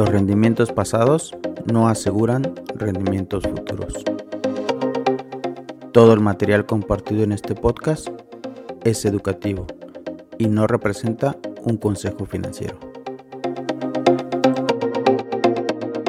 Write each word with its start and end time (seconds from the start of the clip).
Los 0.00 0.08
rendimientos 0.08 0.72
pasados 0.72 1.36
no 1.70 1.86
aseguran 1.86 2.54
rendimientos 2.74 3.44
futuros. 3.44 4.02
Todo 5.92 6.14
el 6.14 6.20
material 6.20 6.64
compartido 6.64 7.22
en 7.22 7.32
este 7.32 7.54
podcast 7.54 8.08
es 8.82 9.04
educativo 9.04 9.66
y 10.38 10.48
no 10.48 10.66
representa 10.66 11.36
un 11.64 11.76
consejo 11.76 12.24
financiero. 12.24 12.78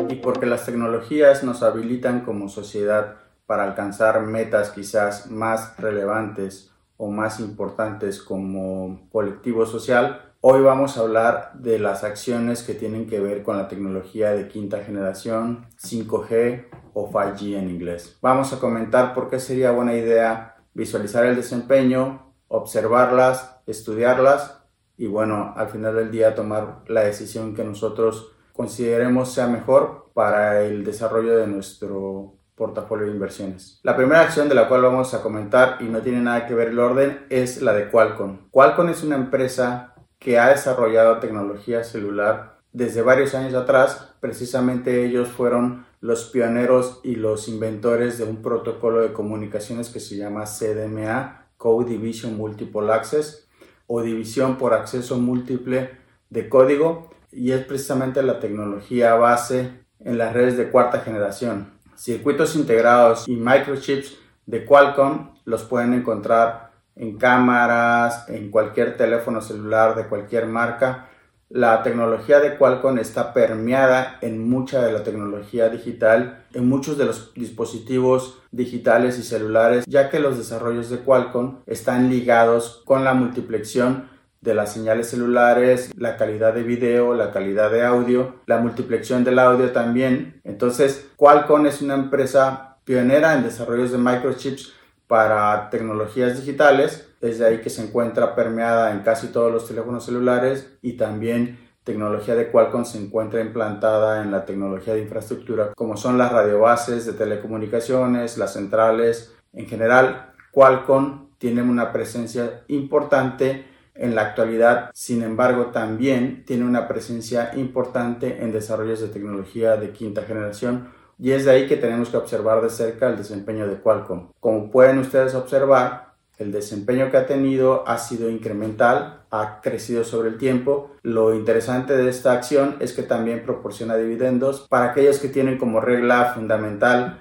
Y 0.07 0.15
porque 0.23 0.45
las 0.45 0.65
tecnologías 0.65 1.43
nos 1.43 1.61
habilitan 1.61 2.21
como 2.21 2.47
sociedad 2.47 3.17
para 3.45 3.65
alcanzar 3.65 4.21
metas 4.21 4.69
quizás 4.69 5.29
más 5.29 5.77
relevantes 5.77 6.71
o 6.95 7.11
más 7.11 7.41
importantes 7.41 8.21
como 8.21 9.09
colectivo 9.11 9.65
social, 9.65 10.30
hoy 10.43 10.61
vamos 10.61 10.97
a 10.97 11.01
hablar 11.01 11.51
de 11.53 11.77
las 11.77 12.03
acciones 12.03 12.63
que 12.63 12.73
tienen 12.73 13.07
que 13.07 13.19
ver 13.19 13.43
con 13.43 13.57
la 13.57 13.67
tecnología 13.67 14.31
de 14.31 14.47
quinta 14.47 14.83
generación, 14.83 15.67
5G 15.79 16.65
o 16.93 17.11
5G 17.11 17.57
en 17.57 17.69
inglés. 17.69 18.17
Vamos 18.21 18.51
a 18.51 18.59
comentar 18.59 19.13
por 19.13 19.29
qué 19.29 19.39
sería 19.39 19.71
buena 19.71 19.93
idea 19.93 20.55
visualizar 20.73 21.25
el 21.25 21.35
desempeño, 21.35 22.33
observarlas, 22.47 23.61
estudiarlas 23.67 24.63
y 24.97 25.05
bueno, 25.05 25.53
al 25.55 25.69
final 25.69 25.95
del 25.95 26.09
día 26.09 26.33
tomar 26.33 26.83
la 26.87 27.01
decisión 27.01 27.53
que 27.55 27.63
nosotros 27.63 28.31
consideremos 28.51 29.31
sea 29.31 29.45
mejor 29.45 30.09
para 30.15 30.63
el 30.63 30.83
desarrollo 30.83 31.37
de 31.37 31.47
nuestro 31.47 32.33
portafolio 32.55 33.05
de 33.05 33.13
inversiones. 33.13 33.79
La 33.83 33.95
primera 33.95 34.21
acción 34.21 34.49
de 34.49 34.55
la 34.55 34.67
cual 34.67 34.81
vamos 34.81 35.13
a 35.13 35.21
comentar 35.21 35.77
y 35.79 35.85
no 35.85 36.01
tiene 36.01 36.19
nada 36.19 36.45
que 36.47 36.53
ver 36.53 36.69
el 36.69 36.79
orden 36.79 37.25
es 37.29 37.61
la 37.61 37.73
de 37.73 37.89
Qualcomm. 37.89 38.49
Qualcomm 38.51 38.89
es 38.89 39.03
una 39.03 39.15
empresa 39.15 39.90
que 40.21 40.37
ha 40.37 40.49
desarrollado 40.49 41.17
tecnología 41.17 41.83
celular 41.83 42.59
desde 42.71 43.01
varios 43.01 43.33
años 43.33 43.55
atrás. 43.55 44.13
Precisamente 44.19 45.03
ellos 45.03 45.27
fueron 45.29 45.87
los 45.99 46.25
pioneros 46.25 47.01
y 47.03 47.15
los 47.15 47.47
inventores 47.47 48.19
de 48.19 48.25
un 48.25 48.43
protocolo 48.43 49.01
de 49.01 49.13
comunicaciones 49.13 49.89
que 49.89 49.99
se 49.99 50.17
llama 50.17 50.45
CDMA, 50.45 51.47
Code 51.57 51.89
Division 51.89 52.37
Multiple 52.37 52.93
Access, 52.93 53.47
o 53.87 54.03
división 54.03 54.59
por 54.59 54.75
acceso 54.75 55.17
múltiple 55.17 55.89
de 56.29 56.47
código, 56.47 57.09
y 57.31 57.51
es 57.51 57.65
precisamente 57.65 58.21
la 58.21 58.39
tecnología 58.39 59.15
base 59.15 59.71
en 59.99 60.19
las 60.19 60.33
redes 60.33 60.55
de 60.55 60.69
cuarta 60.69 60.99
generación. 60.99 61.71
Circuitos 61.95 62.55
integrados 62.55 63.27
y 63.27 63.35
microchips 63.35 64.17
de 64.45 64.65
Qualcomm 64.65 65.33
los 65.45 65.63
pueden 65.63 65.93
encontrar 65.93 66.70
en 66.95 67.17
cámaras, 67.17 68.27
en 68.29 68.51
cualquier 68.51 68.97
teléfono 68.97 69.41
celular 69.41 69.95
de 69.95 70.07
cualquier 70.07 70.45
marca. 70.45 71.07
La 71.49 71.83
tecnología 71.83 72.39
de 72.39 72.57
Qualcomm 72.57 72.97
está 72.99 73.33
permeada 73.33 74.17
en 74.21 74.49
mucha 74.49 74.81
de 74.81 74.93
la 74.93 75.03
tecnología 75.03 75.67
digital, 75.67 76.45
en 76.53 76.69
muchos 76.69 76.97
de 76.97 77.05
los 77.05 77.33
dispositivos 77.33 78.41
digitales 78.51 79.19
y 79.19 79.23
celulares, 79.23 79.83
ya 79.85 80.09
que 80.09 80.19
los 80.19 80.37
desarrollos 80.37 80.89
de 80.89 80.99
Qualcomm 80.99 81.57
están 81.65 82.09
ligados 82.09 82.81
con 82.85 83.03
la 83.03 83.13
multiplexión 83.13 84.09
de 84.39 84.55
las 84.55 84.73
señales 84.73 85.09
celulares, 85.09 85.91
la 85.97 86.17
calidad 86.17 86.53
de 86.53 86.63
video, 86.63 87.13
la 87.13 87.31
calidad 87.31 87.69
de 87.69 87.83
audio, 87.83 88.35
la 88.47 88.57
multiplexión 88.57 89.23
del 89.23 89.37
audio 89.37 89.71
también. 89.71 90.41
Entonces, 90.43 91.09
Qualcomm 91.17 91.65
es 91.67 91.81
una 91.81 91.93
empresa 91.95 92.77
pionera 92.85 93.35
en 93.35 93.43
desarrollos 93.43 93.91
de 93.91 93.97
microchips 93.97 94.73
para 95.11 95.69
tecnologías 95.69 96.37
digitales. 96.37 97.05
Es 97.19 97.37
de 97.37 97.45
ahí 97.45 97.57
que 97.59 97.69
se 97.69 97.83
encuentra 97.83 98.33
permeada 98.33 98.93
en 98.93 99.01
casi 99.01 99.27
todos 99.27 99.51
los 99.51 99.67
teléfonos 99.67 100.05
celulares 100.05 100.77
y 100.81 100.93
también 100.93 101.59
tecnología 101.83 102.33
de 102.33 102.49
Qualcomm 102.49 102.85
se 102.85 102.97
encuentra 102.97 103.41
implantada 103.41 104.23
en 104.23 104.31
la 104.31 104.45
tecnología 104.45 104.93
de 104.93 105.01
infraestructura, 105.01 105.73
como 105.75 105.97
son 105.97 106.17
las 106.17 106.31
radiobases 106.31 107.05
de 107.05 107.11
telecomunicaciones, 107.11 108.37
las 108.37 108.53
centrales. 108.53 109.35
En 109.51 109.67
general, 109.67 110.31
Qualcomm 110.53 111.27
tiene 111.37 111.61
una 111.61 111.91
presencia 111.91 112.63
importante 112.69 113.65
en 113.93 114.15
la 114.15 114.21
actualidad, 114.21 114.91
sin 114.93 115.23
embargo, 115.23 115.71
también 115.73 116.45
tiene 116.45 116.63
una 116.63 116.87
presencia 116.87 117.51
importante 117.57 118.41
en 118.41 118.53
desarrollos 118.53 119.01
de 119.01 119.09
tecnología 119.09 119.75
de 119.75 119.91
quinta 119.91 120.21
generación 120.21 121.00
y 121.21 121.33
es 121.33 121.45
de 121.45 121.51
ahí 121.51 121.67
que 121.67 121.77
tenemos 121.77 122.09
que 122.09 122.17
observar 122.17 122.61
de 122.63 122.71
cerca 122.71 123.07
el 123.07 123.15
desempeño 123.15 123.67
de 123.67 123.75
Qualcomm. 123.75 124.31
Como 124.39 124.71
pueden 124.71 124.97
ustedes 124.97 125.35
observar, 125.35 126.15
el 126.39 126.51
desempeño 126.51 127.11
que 127.11 127.17
ha 127.17 127.27
tenido 127.27 127.87
ha 127.87 127.99
sido 127.99 128.27
incremental, 128.27 129.21
ha 129.29 129.61
crecido 129.61 130.03
sobre 130.03 130.29
el 130.29 130.39
tiempo. 130.39 130.89
Lo 131.03 131.35
interesante 131.35 131.95
de 131.95 132.09
esta 132.09 132.33
acción 132.33 132.77
es 132.79 132.93
que 132.93 133.03
también 133.03 133.43
proporciona 133.43 133.95
dividendos 133.95 134.65
para 134.67 134.85
aquellos 134.85 135.19
que 135.19 135.29
tienen 135.29 135.59
como 135.59 135.79
regla 135.79 136.33
fundamental 136.33 137.19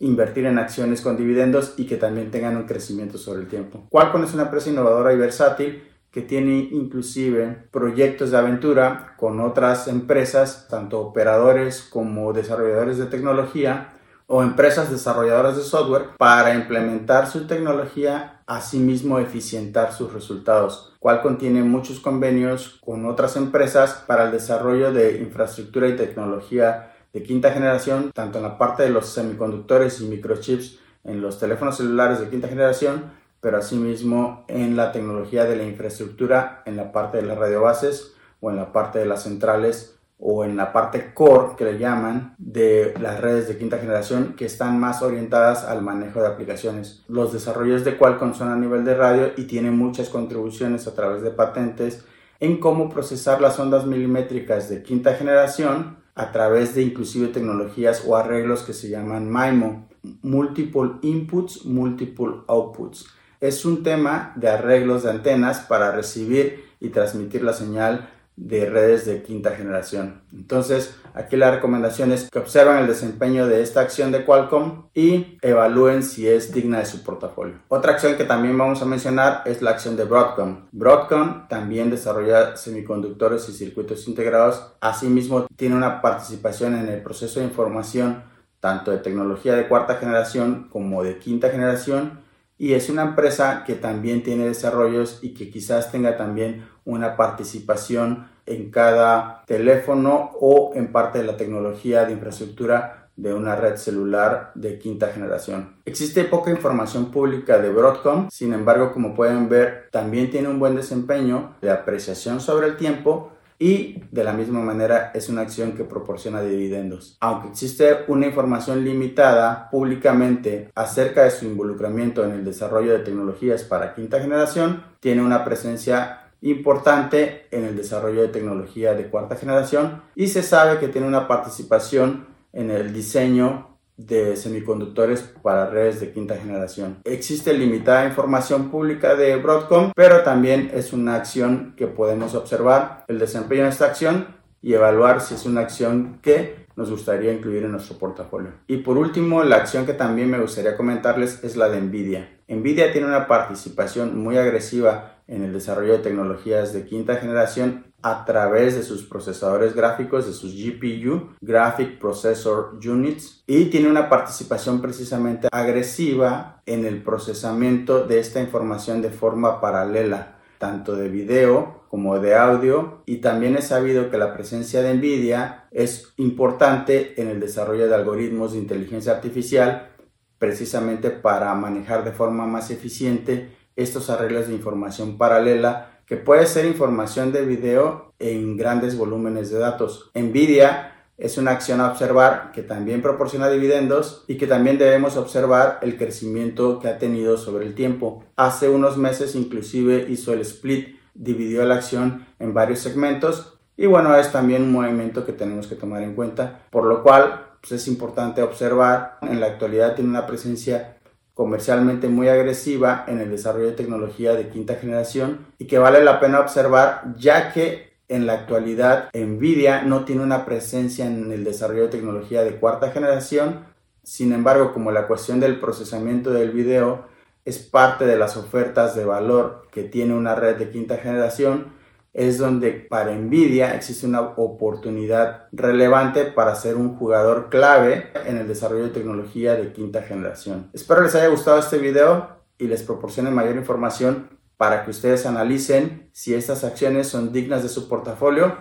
invertir 0.00 0.46
en 0.46 0.58
acciones 0.58 1.00
con 1.00 1.16
dividendos 1.16 1.74
y 1.76 1.86
que 1.86 1.96
también 1.96 2.32
tengan 2.32 2.56
un 2.56 2.66
crecimiento 2.66 3.16
sobre 3.16 3.42
el 3.42 3.48
tiempo. 3.48 3.86
Qualcomm 3.90 4.24
es 4.24 4.34
una 4.34 4.42
empresa 4.42 4.70
innovadora 4.70 5.12
y 5.12 5.18
versátil 5.18 5.84
que 6.16 6.22
tiene 6.22 6.70
inclusive 6.72 7.68
proyectos 7.70 8.30
de 8.30 8.38
aventura 8.38 9.12
con 9.18 9.38
otras 9.38 9.86
empresas, 9.86 10.66
tanto 10.66 10.98
operadores 10.98 11.82
como 11.82 12.32
desarrolladores 12.32 12.96
de 12.96 13.04
tecnología 13.04 13.92
o 14.26 14.42
empresas 14.42 14.90
desarrolladoras 14.90 15.58
de 15.58 15.62
software 15.62 16.16
para 16.16 16.54
implementar 16.54 17.26
su 17.26 17.46
tecnología, 17.46 18.40
asimismo 18.46 19.18
eficientar 19.18 19.92
sus 19.92 20.10
resultados, 20.14 20.96
cual 21.00 21.20
contiene 21.20 21.62
muchos 21.62 22.00
convenios 22.00 22.80
con 22.82 23.04
otras 23.04 23.36
empresas 23.36 24.02
para 24.06 24.24
el 24.24 24.32
desarrollo 24.32 24.94
de 24.94 25.18
infraestructura 25.18 25.86
y 25.86 25.96
tecnología 25.96 26.94
de 27.12 27.22
quinta 27.24 27.52
generación, 27.52 28.10
tanto 28.14 28.38
en 28.38 28.44
la 28.44 28.56
parte 28.56 28.84
de 28.84 28.88
los 28.88 29.10
semiconductores 29.10 30.00
y 30.00 30.06
microchips 30.06 30.78
en 31.04 31.20
los 31.20 31.38
teléfonos 31.38 31.76
celulares 31.76 32.20
de 32.20 32.30
quinta 32.30 32.48
generación, 32.48 33.12
pero 33.46 33.58
asimismo 33.58 34.44
en 34.48 34.74
la 34.74 34.90
tecnología 34.90 35.44
de 35.44 35.54
la 35.54 35.62
infraestructura, 35.62 36.64
en 36.66 36.76
la 36.76 36.90
parte 36.90 37.18
de 37.18 37.22
las 37.22 37.38
radiobases 37.38 38.12
o 38.40 38.50
en 38.50 38.56
la 38.56 38.72
parte 38.72 38.98
de 38.98 39.06
las 39.06 39.22
centrales 39.22 40.00
o 40.18 40.44
en 40.44 40.56
la 40.56 40.72
parte 40.72 41.14
core 41.14 41.54
que 41.56 41.64
le 41.64 41.78
llaman 41.78 42.34
de 42.38 42.92
las 43.00 43.20
redes 43.20 43.46
de 43.46 43.56
quinta 43.56 43.78
generación 43.78 44.34
que 44.36 44.46
están 44.46 44.80
más 44.80 45.00
orientadas 45.00 45.62
al 45.62 45.80
manejo 45.80 46.20
de 46.20 46.26
aplicaciones. 46.26 47.04
Los 47.06 47.32
desarrollos 47.32 47.84
de 47.84 47.96
Qualcomm 47.96 48.34
son 48.34 48.48
a 48.48 48.56
nivel 48.56 48.84
de 48.84 48.96
radio 48.96 49.30
y 49.36 49.44
tienen 49.44 49.78
muchas 49.78 50.08
contribuciones 50.08 50.88
a 50.88 50.96
través 50.96 51.22
de 51.22 51.30
patentes 51.30 52.04
en 52.40 52.58
cómo 52.58 52.90
procesar 52.90 53.40
las 53.40 53.60
ondas 53.60 53.86
milimétricas 53.86 54.68
de 54.68 54.82
quinta 54.82 55.14
generación 55.14 55.98
a 56.16 56.32
través 56.32 56.74
de 56.74 56.82
inclusive 56.82 57.28
tecnologías 57.28 58.02
o 58.08 58.16
arreglos 58.16 58.64
que 58.64 58.72
se 58.72 58.88
llaman 58.88 59.30
MIMO, 59.30 59.86
Multiple 60.22 60.94
Inputs, 61.02 61.64
Multiple 61.64 62.40
Outputs 62.48 63.06
es 63.40 63.64
un 63.64 63.82
tema 63.82 64.32
de 64.36 64.48
arreglos 64.48 65.02
de 65.02 65.10
antenas 65.10 65.60
para 65.60 65.92
recibir 65.92 66.64
y 66.80 66.90
transmitir 66.90 67.42
la 67.42 67.52
señal 67.52 68.08
de 68.36 68.66
redes 68.66 69.06
de 69.06 69.22
quinta 69.22 69.52
generación. 69.52 70.20
Entonces, 70.30 70.94
aquí 71.14 71.36
la 71.36 71.50
recomendación 71.50 72.12
es 72.12 72.30
que 72.30 72.38
observen 72.38 72.76
el 72.76 72.86
desempeño 72.86 73.46
de 73.46 73.62
esta 73.62 73.80
acción 73.80 74.12
de 74.12 74.24
Qualcomm 74.26 74.88
y 74.94 75.38
evalúen 75.40 76.02
si 76.02 76.28
es 76.28 76.52
digna 76.52 76.78
de 76.78 76.86
su 76.86 77.02
portafolio. 77.02 77.54
Otra 77.68 77.92
acción 77.92 78.16
que 78.16 78.24
también 78.24 78.58
vamos 78.58 78.82
a 78.82 78.86
mencionar 78.86 79.42
es 79.46 79.62
la 79.62 79.70
acción 79.70 79.96
de 79.96 80.04
Broadcom. 80.04 80.66
Broadcom 80.72 81.48
también 81.48 81.90
desarrolla 81.90 82.56
semiconductores 82.56 83.48
y 83.48 83.52
circuitos 83.52 84.06
integrados. 84.06 84.74
Asimismo, 84.80 85.46
tiene 85.56 85.74
una 85.74 86.02
participación 86.02 86.74
en 86.74 86.88
el 86.88 87.02
proceso 87.02 87.40
de 87.40 87.46
información 87.46 88.22
tanto 88.60 88.90
de 88.90 88.98
tecnología 88.98 89.54
de 89.54 89.68
cuarta 89.68 89.94
generación 89.94 90.68
como 90.70 91.02
de 91.02 91.18
quinta 91.18 91.50
generación 91.50 92.25
y 92.58 92.74
es 92.74 92.88
una 92.88 93.02
empresa 93.02 93.64
que 93.66 93.74
también 93.74 94.22
tiene 94.22 94.46
desarrollos 94.46 95.18
y 95.22 95.34
que 95.34 95.50
quizás 95.50 95.92
tenga 95.92 96.16
también 96.16 96.66
una 96.84 97.16
participación 97.16 98.28
en 98.46 98.70
cada 98.70 99.44
teléfono 99.46 100.30
o 100.40 100.72
en 100.74 100.92
parte 100.92 101.18
de 101.18 101.24
la 101.24 101.36
tecnología 101.36 102.04
de 102.04 102.12
infraestructura 102.12 103.06
de 103.16 103.32
una 103.32 103.56
red 103.56 103.76
celular 103.76 104.52
de 104.54 104.78
quinta 104.78 105.08
generación. 105.08 105.76
Existe 105.86 106.24
poca 106.24 106.50
información 106.50 107.10
pública 107.10 107.58
de 107.58 107.70
Broadcom, 107.70 108.28
sin 108.30 108.52
embargo, 108.52 108.92
como 108.92 109.14
pueden 109.14 109.48
ver, 109.48 109.88
también 109.90 110.30
tiene 110.30 110.48
un 110.48 110.58
buen 110.58 110.76
desempeño 110.76 111.54
de 111.62 111.70
apreciación 111.70 112.40
sobre 112.40 112.66
el 112.66 112.76
tiempo 112.76 113.32
y 113.58 114.02
de 114.10 114.24
la 114.24 114.32
misma 114.32 114.60
manera 114.60 115.10
es 115.14 115.28
una 115.28 115.42
acción 115.42 115.72
que 115.72 115.84
proporciona 115.84 116.42
dividendos. 116.42 117.16
Aunque 117.20 117.48
existe 117.48 118.04
una 118.08 118.26
información 118.26 118.84
limitada 118.84 119.70
públicamente 119.70 120.70
acerca 120.74 121.24
de 121.24 121.30
su 121.30 121.46
involucramiento 121.46 122.24
en 122.24 122.32
el 122.32 122.44
desarrollo 122.44 122.92
de 122.92 123.00
tecnologías 123.00 123.64
para 123.64 123.94
quinta 123.94 124.20
generación, 124.20 124.82
tiene 125.00 125.22
una 125.22 125.44
presencia 125.44 126.22
importante 126.42 127.46
en 127.50 127.64
el 127.64 127.76
desarrollo 127.76 128.22
de 128.22 128.28
tecnología 128.28 128.94
de 128.94 129.08
cuarta 129.08 129.36
generación 129.36 130.02
y 130.14 130.28
se 130.28 130.42
sabe 130.42 130.78
que 130.78 130.88
tiene 130.88 131.06
una 131.06 131.26
participación 131.26 132.26
en 132.52 132.70
el 132.70 132.92
diseño 132.92 133.75
de 133.96 134.36
semiconductores 134.36 135.22
para 135.42 135.70
redes 135.70 136.00
de 136.00 136.12
quinta 136.12 136.36
generación. 136.36 136.98
Existe 137.04 137.52
limitada 137.54 138.06
información 138.06 138.70
pública 138.70 139.14
de 139.14 139.36
Broadcom, 139.36 139.92
pero 139.94 140.22
también 140.22 140.70
es 140.74 140.92
una 140.92 141.16
acción 141.16 141.74
que 141.76 141.86
podemos 141.86 142.34
observar 142.34 143.04
el 143.08 143.18
desempeño 143.18 143.64
de 143.64 143.70
esta 143.70 143.86
acción 143.86 144.36
y 144.66 144.74
evaluar 144.74 145.20
si 145.20 145.34
es 145.34 145.46
una 145.46 145.60
acción 145.60 146.18
que 146.20 146.66
nos 146.74 146.90
gustaría 146.90 147.32
incluir 147.32 147.62
en 147.62 147.70
nuestro 147.70 147.98
portafolio. 147.98 148.50
Y 148.66 148.78
por 148.78 148.98
último, 148.98 149.44
la 149.44 149.58
acción 149.58 149.86
que 149.86 149.92
también 149.92 150.28
me 150.28 150.40
gustaría 150.40 150.76
comentarles 150.76 151.44
es 151.44 151.56
la 151.56 151.68
de 151.68 151.80
Nvidia. 151.80 152.40
Nvidia 152.48 152.90
tiene 152.90 153.06
una 153.06 153.28
participación 153.28 154.18
muy 154.18 154.38
agresiva 154.38 155.20
en 155.28 155.44
el 155.44 155.52
desarrollo 155.52 155.92
de 155.92 155.98
tecnologías 156.00 156.72
de 156.72 156.84
quinta 156.84 157.14
generación 157.14 157.84
a 158.02 158.24
través 158.24 158.74
de 158.74 158.82
sus 158.82 159.04
procesadores 159.04 159.72
gráficos, 159.72 160.26
de 160.26 160.32
sus 160.32 160.52
GPU, 160.56 161.36
Graphic 161.40 162.00
Processor 162.00 162.76
Units, 162.84 163.44
y 163.46 163.66
tiene 163.66 163.88
una 163.88 164.08
participación 164.08 164.82
precisamente 164.82 165.46
agresiva 165.52 166.60
en 166.66 166.84
el 166.84 167.04
procesamiento 167.04 168.04
de 168.04 168.18
esta 168.18 168.40
información 168.40 169.00
de 169.00 169.10
forma 169.10 169.60
paralela, 169.60 170.40
tanto 170.58 170.96
de 170.96 171.08
video 171.08 171.85
como 171.96 172.20
de 172.20 172.34
audio, 172.34 173.00
y 173.06 173.22
también 173.22 173.56
es 173.56 173.68
sabido 173.68 174.10
que 174.10 174.18
la 174.18 174.34
presencia 174.34 174.82
de 174.82 174.92
NVIDIA 174.92 175.66
es 175.70 176.12
importante 176.18 177.18
en 177.18 177.28
el 177.28 177.40
desarrollo 177.40 177.88
de 177.88 177.94
algoritmos 177.94 178.52
de 178.52 178.58
inteligencia 178.58 179.12
artificial, 179.12 179.92
precisamente 180.38 181.08
para 181.08 181.54
manejar 181.54 182.04
de 182.04 182.12
forma 182.12 182.46
más 182.46 182.70
eficiente 182.70 183.48
estos 183.76 184.10
arreglos 184.10 184.48
de 184.48 184.52
información 184.52 185.16
paralela 185.16 186.02
que 186.04 186.18
puede 186.18 186.44
ser 186.44 186.66
información 186.66 187.32
de 187.32 187.46
video 187.46 188.12
en 188.18 188.58
grandes 188.58 188.98
volúmenes 188.98 189.50
de 189.50 189.58
datos. 189.58 190.10
Nvidia 190.14 190.92
es 191.16 191.38
una 191.38 191.52
acción 191.52 191.80
a 191.80 191.90
observar 191.90 192.52
que 192.52 192.62
también 192.62 193.00
proporciona 193.00 193.48
dividendos 193.48 194.22
y 194.28 194.36
que 194.36 194.46
también 194.46 194.76
debemos 194.76 195.16
observar 195.16 195.78
el 195.80 195.96
crecimiento 195.96 196.78
que 196.78 196.88
ha 196.88 196.98
tenido 196.98 197.38
sobre 197.38 197.64
el 197.64 197.74
tiempo. 197.74 198.22
Hace 198.36 198.68
unos 198.68 198.98
meses 198.98 199.34
inclusive 199.34 200.04
hizo 200.10 200.34
el 200.34 200.42
split, 200.42 200.95
dividió 201.16 201.64
la 201.64 201.76
acción 201.76 202.26
en 202.38 202.54
varios 202.54 202.80
segmentos 202.80 203.56
y 203.76 203.86
bueno, 203.86 204.16
es 204.16 204.32
también 204.32 204.62
un 204.62 204.72
movimiento 204.72 205.26
que 205.26 205.32
tenemos 205.32 205.66
que 205.66 205.74
tomar 205.74 206.02
en 206.02 206.14
cuenta, 206.14 206.62
por 206.70 206.84
lo 206.84 207.02
cual 207.02 207.56
pues, 207.60 207.72
es 207.72 207.88
importante 207.88 208.42
observar. 208.42 209.18
En 209.20 209.40
la 209.40 209.46
actualidad 209.46 209.94
tiene 209.94 210.10
una 210.10 210.26
presencia 210.26 210.96
comercialmente 211.34 212.08
muy 212.08 212.28
agresiva 212.28 213.04
en 213.06 213.20
el 213.20 213.30
desarrollo 213.30 213.66
de 213.66 213.72
tecnología 213.72 214.34
de 214.34 214.48
quinta 214.48 214.76
generación 214.76 215.46
y 215.58 215.66
que 215.66 215.78
vale 215.78 216.02
la 216.02 216.18
pena 216.18 216.40
observar 216.40 217.14
ya 217.18 217.52
que 217.52 217.96
en 218.08 218.24
la 218.24 218.34
actualidad 218.34 219.10
Nvidia 219.12 219.82
no 219.82 220.06
tiene 220.06 220.22
una 220.22 220.46
presencia 220.46 221.04
en 221.04 221.30
el 221.30 221.44
desarrollo 221.44 221.82
de 221.82 221.88
tecnología 221.88 222.42
de 222.42 222.56
cuarta 222.56 222.90
generación, 222.90 223.66
sin 224.02 224.32
embargo 224.32 224.72
como 224.72 224.92
la 224.92 225.06
cuestión 225.06 225.40
del 225.40 225.60
procesamiento 225.60 226.30
del 226.30 226.52
video 226.52 227.04
es 227.46 227.58
parte 227.58 228.04
de 228.04 228.18
las 228.18 228.36
ofertas 228.36 228.94
de 228.96 229.04
valor 229.04 229.68
que 229.70 229.84
tiene 229.84 230.14
una 230.14 230.34
red 230.34 230.56
de 230.56 230.68
quinta 230.68 230.96
generación, 230.96 231.72
es 232.12 232.38
donde 232.38 232.72
para 232.72 233.14
Nvidia 233.14 233.74
existe 233.74 234.06
una 234.06 234.20
oportunidad 234.20 235.46
relevante 235.52 236.24
para 236.24 236.56
ser 236.56 236.74
un 236.74 236.96
jugador 236.96 237.48
clave 237.48 238.10
en 238.24 238.38
el 238.38 238.48
desarrollo 238.48 238.84
de 238.84 238.90
tecnología 238.90 239.54
de 239.54 239.72
quinta 239.72 240.02
generación. 240.02 240.70
Espero 240.72 241.02
les 241.02 241.14
haya 241.14 241.28
gustado 241.28 241.58
este 241.58 241.78
video 241.78 242.28
y 242.58 242.66
les 242.66 242.82
proporcione 242.82 243.30
mayor 243.30 243.54
información 243.56 244.28
para 244.56 244.84
que 244.84 244.90
ustedes 244.90 245.24
analicen 245.24 246.10
si 246.12 246.34
estas 246.34 246.64
acciones 246.64 247.06
son 247.06 247.32
dignas 247.32 247.62
de 247.62 247.68
su 247.68 247.88
portafolio. 247.88 248.56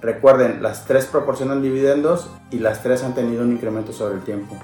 Recuerden, 0.00 0.62
las 0.62 0.86
tres 0.86 1.04
proporcionan 1.04 1.60
dividendos 1.60 2.30
y 2.50 2.60
las 2.60 2.82
tres 2.82 3.02
han 3.02 3.14
tenido 3.14 3.42
un 3.42 3.52
incremento 3.52 3.92
sobre 3.92 4.14
el 4.14 4.22
tiempo. 4.22 4.56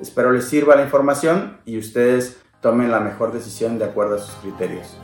Espero 0.00 0.32
les 0.32 0.44
sirva 0.44 0.74
la 0.74 0.82
información 0.82 1.58
y 1.64 1.78
ustedes 1.78 2.42
tomen 2.62 2.90
la 2.90 3.00
mejor 3.00 3.32
decisión 3.32 3.78
de 3.78 3.84
acuerdo 3.84 4.16
a 4.16 4.18
sus 4.20 4.34
criterios. 4.36 4.96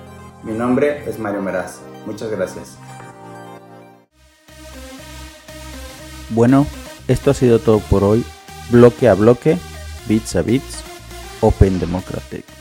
Mi 0.45 0.53
nombre 0.53 1.03
es 1.07 1.19
Mario 1.19 1.43
Meraz. 1.43 1.81
Muchas 2.07 2.31
gracias. 2.31 2.79
Bueno, 6.31 6.67
esto 7.09 7.33
ha 7.33 7.35
sido 7.35 7.59
todo 7.59 7.81
por 7.81 8.05
hoy. 8.05 8.25
Bloque 8.71 9.09
a 9.09 9.15
bloque, 9.15 9.59
bits 10.07 10.37
a 10.37 10.43
bits, 10.43 10.85
Open 11.41 11.81
Democratic. 11.81 12.58